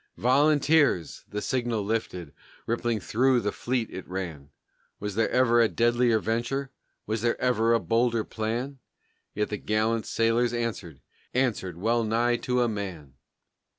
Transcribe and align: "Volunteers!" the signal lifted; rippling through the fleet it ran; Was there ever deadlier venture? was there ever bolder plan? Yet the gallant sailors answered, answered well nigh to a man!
"Volunteers!" 0.17 1.25
the 1.29 1.43
signal 1.43 1.85
lifted; 1.85 2.33
rippling 2.65 2.99
through 2.99 3.39
the 3.39 3.51
fleet 3.51 3.87
it 3.91 4.07
ran; 4.07 4.49
Was 4.99 5.13
there 5.13 5.29
ever 5.29 5.67
deadlier 5.67 6.17
venture? 6.17 6.71
was 7.05 7.21
there 7.21 7.39
ever 7.39 7.77
bolder 7.77 8.23
plan? 8.23 8.79
Yet 9.35 9.49
the 9.49 9.57
gallant 9.57 10.07
sailors 10.07 10.53
answered, 10.53 11.01
answered 11.35 11.77
well 11.77 12.03
nigh 12.03 12.37
to 12.37 12.61
a 12.63 12.67
man! 12.67 13.13